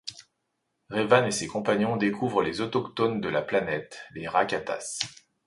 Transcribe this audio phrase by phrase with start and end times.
[0.89, 4.97] Revan et ses compagnons découvrent les autochtones de la planète, les Rakatas.